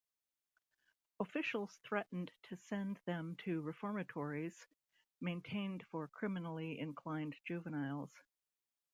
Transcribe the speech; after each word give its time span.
Officials 1.19 1.77
threatened 1.83 2.31
to 2.41 2.57
send 2.57 2.99
them 3.05 3.35
to 3.45 3.61
reformatories 3.61 4.65
maintained 5.19 5.85
for 5.91 6.07
criminally 6.07 6.79
inclined 6.79 7.35
juveniles. 7.45 8.09